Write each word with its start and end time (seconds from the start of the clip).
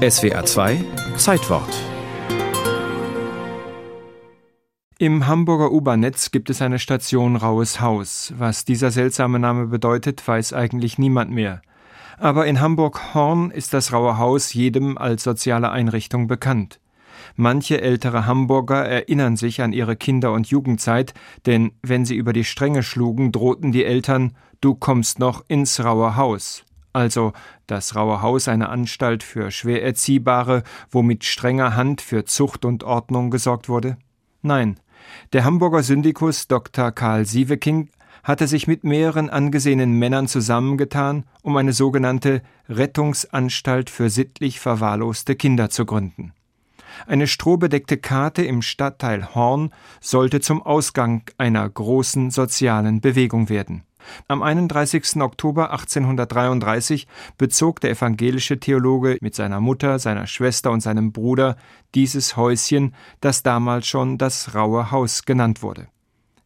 SWA 0.00 0.42
2 0.46 0.82
Zeitwort 1.18 1.68
Im 4.96 5.26
Hamburger 5.26 5.70
U-Bahn-Netz 5.72 6.30
gibt 6.30 6.48
es 6.48 6.62
eine 6.62 6.78
Station 6.78 7.36
Rauhes 7.36 7.82
Haus. 7.82 8.32
Was 8.38 8.64
dieser 8.64 8.92
seltsame 8.92 9.38
Name 9.38 9.66
bedeutet, 9.66 10.26
weiß 10.26 10.54
eigentlich 10.54 10.96
niemand 10.96 11.32
mehr. 11.32 11.60
Aber 12.16 12.46
in 12.46 12.62
Hamburg-Horn 12.62 13.50
ist 13.50 13.74
das 13.74 13.92
Raue 13.92 14.16
Haus 14.16 14.54
jedem 14.54 14.96
als 14.96 15.22
soziale 15.22 15.70
Einrichtung 15.70 16.28
bekannt. 16.28 16.80
Manche 17.36 17.82
ältere 17.82 18.24
Hamburger 18.24 18.82
erinnern 18.82 19.36
sich 19.36 19.60
an 19.60 19.74
ihre 19.74 19.96
Kinder- 19.96 20.32
und 20.32 20.46
Jugendzeit, 20.46 21.12
denn 21.44 21.72
wenn 21.82 22.06
sie 22.06 22.16
über 22.16 22.32
die 22.32 22.44
Stränge 22.44 22.82
schlugen, 22.82 23.32
drohten 23.32 23.70
die 23.70 23.84
Eltern, 23.84 24.34
du 24.62 24.74
kommst 24.74 25.18
noch 25.18 25.44
ins 25.46 25.84
Raue 25.84 26.16
Haus. 26.16 26.64
Also 26.92 27.32
das 27.66 27.94
Raue 27.94 28.20
Haus 28.20 28.48
eine 28.48 28.68
Anstalt 28.68 29.22
für 29.22 29.50
schwer 29.50 29.82
Erziehbare, 29.82 30.62
wo 30.90 31.02
mit 31.02 31.24
strenger 31.24 31.76
Hand 31.76 32.00
für 32.00 32.24
Zucht 32.24 32.64
und 32.64 32.82
Ordnung 32.82 33.30
gesorgt 33.30 33.68
wurde? 33.68 33.96
Nein, 34.42 34.78
der 35.32 35.44
Hamburger 35.44 35.82
Syndikus 35.82 36.48
Dr. 36.48 36.92
Karl 36.92 37.26
Sieveking 37.26 37.90
hatte 38.22 38.46
sich 38.46 38.66
mit 38.66 38.84
mehreren 38.84 39.30
angesehenen 39.30 39.98
Männern 39.98 40.28
zusammengetan, 40.28 41.24
um 41.42 41.56
eine 41.56 41.72
sogenannte 41.72 42.42
Rettungsanstalt 42.68 43.88
für 43.88 44.10
sittlich 44.10 44.60
verwahrloste 44.60 45.36
Kinder 45.36 45.70
zu 45.70 45.86
gründen. 45.86 46.32
Eine 47.06 47.26
strohbedeckte 47.26 47.96
Karte 47.96 48.42
im 48.42 48.62
Stadtteil 48.62 49.34
Horn 49.34 49.72
sollte 50.00 50.40
zum 50.40 50.62
Ausgang 50.62 51.22
einer 51.38 51.66
großen 51.68 52.30
sozialen 52.30 53.00
Bewegung 53.00 53.48
werden. 53.48 53.84
Am 54.28 54.42
31. 54.42 55.20
Oktober 55.20 55.70
1833 55.70 57.06
bezog 57.38 57.80
der 57.80 57.90
evangelische 57.90 58.60
Theologe 58.60 59.18
mit 59.20 59.34
seiner 59.34 59.60
Mutter, 59.60 59.98
seiner 59.98 60.26
Schwester 60.26 60.70
und 60.70 60.80
seinem 60.80 61.12
Bruder 61.12 61.56
dieses 61.94 62.36
Häuschen, 62.36 62.94
das 63.20 63.42
damals 63.42 63.86
schon 63.86 64.18
das 64.18 64.54
Raue 64.54 64.90
Haus 64.90 65.24
genannt 65.24 65.62
wurde. 65.62 65.88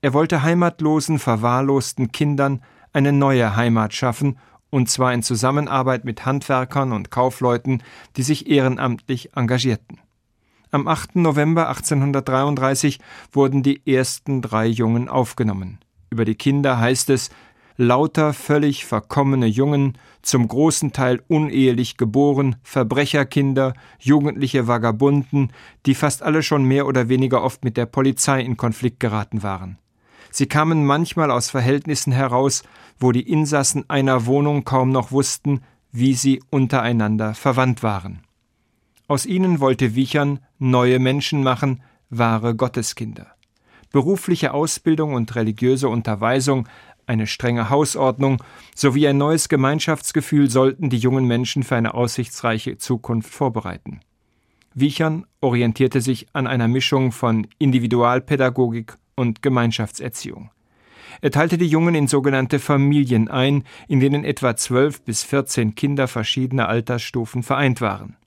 Er 0.00 0.12
wollte 0.12 0.42
heimatlosen, 0.42 1.18
verwahrlosten 1.18 2.12
Kindern 2.12 2.62
eine 2.92 3.12
neue 3.12 3.56
Heimat 3.56 3.94
schaffen, 3.94 4.38
und 4.70 4.90
zwar 4.90 5.14
in 5.14 5.22
Zusammenarbeit 5.22 6.04
mit 6.04 6.26
Handwerkern 6.26 6.92
und 6.92 7.10
Kaufleuten, 7.10 7.82
die 8.16 8.22
sich 8.22 8.48
ehrenamtlich 8.48 9.34
engagierten. 9.34 9.98
Am 10.70 10.86
8. 10.86 11.16
November 11.16 11.68
1833 11.68 13.00
wurden 13.32 13.62
die 13.62 13.80
ersten 13.86 14.42
drei 14.42 14.66
Jungen 14.66 15.08
aufgenommen. 15.08 15.78
Über 16.10 16.26
die 16.26 16.34
Kinder 16.34 16.78
heißt 16.78 17.08
es, 17.10 17.30
lauter 17.78 18.34
völlig 18.34 18.84
verkommene 18.84 19.46
Jungen, 19.46 19.96
zum 20.20 20.46
großen 20.46 20.92
Teil 20.92 21.22
unehelich 21.28 21.96
geboren, 21.96 22.56
Verbrecherkinder, 22.62 23.72
jugendliche 24.00 24.66
Vagabunden, 24.66 25.52
die 25.86 25.94
fast 25.94 26.22
alle 26.22 26.42
schon 26.42 26.64
mehr 26.64 26.86
oder 26.86 27.08
weniger 27.08 27.42
oft 27.42 27.64
mit 27.64 27.76
der 27.76 27.86
Polizei 27.86 28.42
in 28.42 28.56
Konflikt 28.56 29.00
geraten 29.00 29.42
waren. 29.42 29.78
Sie 30.30 30.46
kamen 30.46 30.84
manchmal 30.84 31.30
aus 31.30 31.50
Verhältnissen 31.50 32.12
heraus, 32.12 32.64
wo 32.98 33.12
die 33.12 33.22
Insassen 33.30 33.88
einer 33.88 34.26
Wohnung 34.26 34.64
kaum 34.64 34.90
noch 34.90 35.12
wussten, 35.12 35.62
wie 35.92 36.14
sie 36.14 36.42
untereinander 36.50 37.32
verwandt 37.34 37.82
waren. 37.82 38.20
Aus 39.06 39.24
ihnen 39.24 39.60
wollte 39.60 39.94
Wichern 39.94 40.40
neue 40.58 40.98
Menschen 40.98 41.42
machen, 41.42 41.82
wahre 42.10 42.54
Gotteskinder. 42.54 43.28
Berufliche 43.90 44.52
Ausbildung 44.52 45.14
und 45.14 45.34
religiöse 45.34 45.88
Unterweisung, 45.88 46.68
eine 47.08 47.26
strenge 47.26 47.70
Hausordnung 47.70 48.42
sowie 48.74 49.08
ein 49.08 49.16
neues 49.16 49.48
Gemeinschaftsgefühl 49.48 50.50
sollten 50.50 50.90
die 50.90 50.98
jungen 50.98 51.24
Menschen 51.24 51.62
für 51.62 51.76
eine 51.76 51.94
aussichtsreiche 51.94 52.76
Zukunft 52.76 53.32
vorbereiten. 53.32 54.00
Wichern 54.74 55.26
orientierte 55.40 56.00
sich 56.00 56.26
an 56.34 56.46
einer 56.46 56.68
Mischung 56.68 57.10
von 57.10 57.46
Individualpädagogik 57.58 58.98
und 59.16 59.42
Gemeinschaftserziehung. 59.42 60.50
Er 61.20 61.30
teilte 61.30 61.58
die 61.58 61.66
Jungen 61.66 61.94
in 61.94 62.06
sogenannte 62.06 62.58
Familien 62.58 63.28
ein, 63.28 63.64
in 63.88 63.98
denen 63.98 64.24
etwa 64.24 64.54
zwölf 64.54 65.02
bis 65.02 65.24
vierzehn 65.24 65.74
Kinder 65.74 66.06
verschiedener 66.06 66.68
Altersstufen 66.68 67.42
vereint 67.42 67.80
waren. 67.80 68.17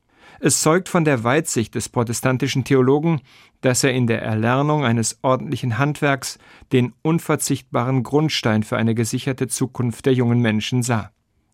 Es 0.44 0.60
zeugt 0.62 0.90
von 0.90 1.06
der 1.06 1.24
Weitsicht 1.24 1.76
des 1.76 1.88
protestantischen 1.88 2.64
Theologen, 2.64 3.22
dass 3.62 3.84
er 3.84 3.94
in 3.94 4.08
der 4.08 4.24
Erlernung 4.24 4.84
eines 4.84 5.20
ordentlichen 5.22 5.78
Handwerks 5.78 6.40
den 6.72 6.94
unverzichtbaren 7.04 8.02
Grundstein 8.02 8.64
für 8.64 8.76
eine 8.76 8.96
gesicherte 8.96 9.48
Zukunft 9.48 10.08
der 10.08 10.16
jungen 10.16 10.40
Menschen 10.40 10.82
sah. 10.82 11.12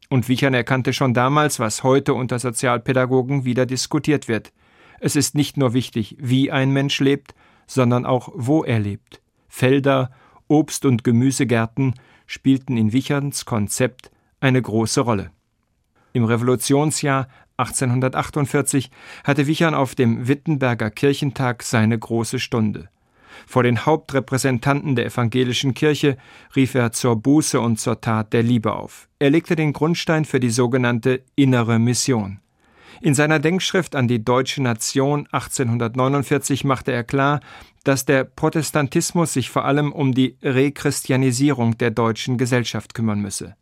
Und 0.09 0.30
Wichern 0.30 0.53
erkannte 0.53 0.94
schon 0.94 1.14
damals, 1.14 1.59
was 1.59 1.84
heute 1.84 2.14
unter 2.14 2.40
Sozialpädagogen 2.40 3.44
wieder 3.44 3.66
diskutiert 3.66 4.30
wird. 4.30 4.53
Es 5.02 5.18
ist 5.18 5.36
nicht 5.36 5.58
nur 5.58 5.74
wichtig, 5.74 6.16
wie 6.18 6.50
ein 6.50 6.72
Mensch 6.72 7.02
lebt, 7.02 7.36
sondern 7.66 8.06
auch, 8.06 8.30
wo 8.36 8.64
er 8.64 8.80
lebt. 8.80 9.22
Felder, 9.50 10.12
Obst- 10.48 10.86
und 10.86 11.04
Gemüsegärten 11.04 11.96
spielten 12.25 12.78
in 12.78 12.94
Wicherns 12.94 13.44
Konzept 13.44 14.12
eine 14.40 14.62
große 14.62 15.02
Rolle. 15.02 15.31
Im 16.14 16.24
Revolutionsjahr 16.24 17.28
1848 17.57 18.91
hatte 19.23 19.47
Wichern 19.47 19.73
auf 19.73 19.95
dem 19.95 20.28
Wittenberger 20.28 20.91
Kirchentag 20.91 21.63
seine 21.63 21.97
große 21.97 22.40
Stunde. 22.40 22.90
Vor 23.45 23.63
den 23.63 23.85
Hauptrepräsentanten 23.85 24.95
der 24.95 25.06
evangelischen 25.06 25.73
Kirche 25.73 26.18
rief 26.56 26.75
er 26.75 26.91
zur 26.91 27.16
Buße 27.16 27.59
und 27.59 27.79
zur 27.79 28.01
Tat 28.01 28.34
der 28.34 28.44
Liebe 28.44 28.73
auf. 28.73 29.07
Er 29.19 29.29
legte 29.29 29.56
den 29.56 29.73
Grundstein 29.73 30.25
für 30.25 30.40
die 30.40 30.50
sogenannte 30.50 31.23
innere 31.35 31.79
Mission. 31.79 32.40
In 33.01 33.13
seiner 33.13 33.40
Denkschrift 33.40 33.95
an 33.95 34.07
die 34.07 34.24
deutsche 34.24 34.62
Nation 34.63 35.28
1849 35.31 36.63
machte 36.63 36.91
er 36.91 37.03
klar, 37.03 37.41
dass 37.84 38.06
der 38.06 38.24
Protestantismus 38.24 39.34
sich 39.34 39.50
vor 39.50 39.66
allem 39.66 39.91
um 39.91 40.13
die 40.13 40.35
Rechristianisierung 40.41 41.78
der 41.78 41.91
deutschen 41.91 42.38
Gesellschaft 42.38 42.94
kümmern 42.94 43.22
müsse. 43.22 43.56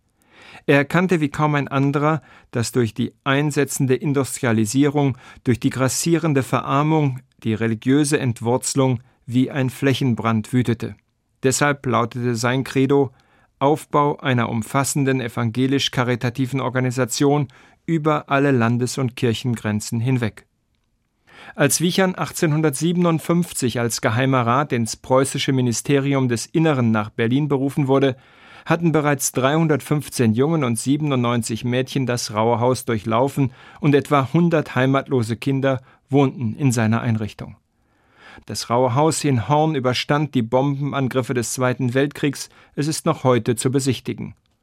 Er 0.66 0.78
erkannte 0.78 1.22
wie 1.22 1.30
kaum 1.30 1.56
ein 1.56 1.68
anderer, 1.68 2.22
dass 2.52 2.72
durch 2.72 2.94
die 2.94 3.14
einsetzende 3.24 3.96
Industrialisierung, 3.96 5.18
durch 5.44 5.60
die 5.60 5.70
grassierende 5.70 6.44
Verarmung, 6.44 7.20
die 7.44 7.54
religiöse 7.54 8.20
Entwurzelung 8.20 9.02
wie 9.26 9.52
ein 9.52 9.70
Flächenbrand 9.70 10.54
wütete. 10.54 10.96
Deshalb 11.44 11.86
lautete 11.86 12.36
sein 12.36 12.64
Credo 12.64 13.12
Aufbau 13.60 14.18
einer 14.18 14.50
umfassenden 14.50 15.22
evangelisch-karitativen 15.22 16.60
Organisation 16.60 17.48
über 17.86 18.30
alle 18.30 18.52
Landes- 18.52 18.98
und 18.98 19.16
Kirchengrenzen 19.16 20.00
hinweg. 20.00 20.46
Als 21.56 21.80
Wichern 21.80 22.16
1857 22.16 23.80
als 23.80 24.02
Geheimer 24.02 24.46
Rat 24.46 24.74
ins 24.74 24.96
preußische 24.96 25.54
Ministerium 25.54 26.28
des 26.28 26.48
Inneren 26.48 26.92
nach 26.92 27.12
Berlin 27.12 27.48
berufen 27.48 27.88
wurde, 27.88 28.18
hatten 28.66 28.92
bereits 28.92 29.32
315 29.32 30.34
Jungen 30.34 30.64
und 30.64 30.78
97 30.78 31.64
Mädchen 31.64 32.06
das 32.06 32.34
Raue 32.34 32.60
Haus 32.60 32.86
durchlaufen 32.86 33.52
und 33.80 33.96
etwa 33.96 34.22
100 34.22 34.76
heimatlose 34.76 35.38
Kinder 35.38 35.82
wohnten 36.10 36.56
in 36.56 36.72
seiner 36.72 37.02
Einrichtung. 37.02 37.56
Das 38.46 38.70
Raue 38.70 38.96
Haus 38.96 39.24
in 39.24 39.48
Horn 39.48 39.76
überstand 39.76 40.36
die 40.36 40.42
Bombenangriffe 40.42 41.34
des 41.34 41.54
Zweiten 41.54 41.94
Weltkriegs, 41.94 42.50
es 42.76 42.88
ist 42.88 43.06
noch 43.06 43.24
heute 43.24 43.56
zu 43.56 43.72
besichtigen. 43.72 44.36